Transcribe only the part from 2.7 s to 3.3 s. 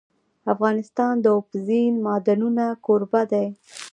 کوربه